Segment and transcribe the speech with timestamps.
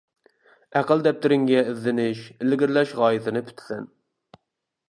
[0.79, 3.91] ئەقىل دەپتىرىڭگە ئىزدىنىش، ئىلگىرىلەش غايىسىنى پۈتىسەن.